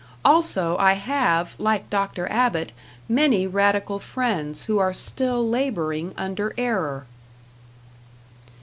Also 0.25 0.77
I 0.79 0.93
have, 0.93 1.53
like 1.59 1.87
Dr. 1.91 2.27
Abbott, 2.31 2.73
many 3.07 3.45
radical 3.45 3.99
friends 3.99 4.65
who 4.65 4.79
are 4.79 4.95
still 4.95 5.47
laboring 5.47 6.15
under 6.17 6.55
error. 6.57 7.05